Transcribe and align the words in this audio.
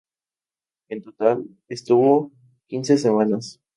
En 0.89 1.03
total, 1.03 1.45
estuvo 1.67 2.31
quince 2.65 2.97
semanas. 2.97 3.61